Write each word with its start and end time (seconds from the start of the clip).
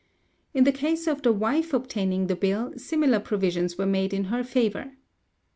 In 0.55 0.63
the 0.63 0.71
case 0.71 1.05
of 1.05 1.21
the 1.21 1.31
wife 1.31 1.73
obtaining 1.75 2.25
the 2.25 2.35
bill, 2.35 2.73
similar 2.75 3.19
provisions 3.19 3.77
were 3.77 3.85
made 3.85 4.15
in 4.15 4.23
her 4.33 4.43
favour" 4.43 4.85
(p. 4.85 4.89